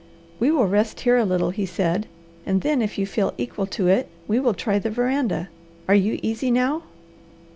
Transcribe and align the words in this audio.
"We 0.39 0.49
will 0.49 0.65
rest 0.65 1.01
here 1.01 1.15
a 1.17 1.25
little," 1.25 1.51
he 1.51 1.67
said, 1.67 2.07
"and 2.43 2.61
then, 2.61 2.81
if 2.81 2.97
you 2.97 3.05
feel 3.05 3.35
equal 3.37 3.67
to 3.67 3.87
it, 3.87 4.09
we 4.27 4.39
will 4.39 4.55
try 4.55 4.79
the 4.79 4.89
veranda. 4.89 5.49
Are 5.87 5.93
you 5.93 6.17
easy 6.23 6.49
now?" 6.49 6.81